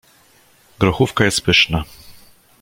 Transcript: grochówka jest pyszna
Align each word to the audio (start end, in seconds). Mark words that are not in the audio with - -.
grochówka 0.79 1.23
jest 1.25 1.41
pyszna 1.41 1.83